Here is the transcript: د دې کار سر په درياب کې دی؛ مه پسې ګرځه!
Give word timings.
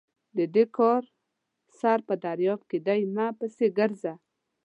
د 0.37 0.39
دې 0.55 0.63
کار 0.77 1.01
سر 1.79 1.99
په 2.07 2.13
درياب 2.23 2.61
کې 2.69 2.77
دی؛ 2.87 3.01
مه 3.15 3.25
پسې 3.39 3.67
ګرځه! 3.77 4.13